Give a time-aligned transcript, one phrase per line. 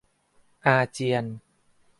[0.65, 1.25] อาเจียน